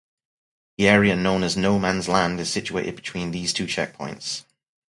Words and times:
The 0.79 0.87
area 0.87 1.15
known 1.15 1.43
as 1.43 1.55
"no-man's 1.55 2.07
land" 2.07 2.39
is 2.39 2.49
situated 2.49 2.95
between 2.95 3.29
these 3.29 3.53
two 3.53 3.67
checkpoints. 3.67 4.45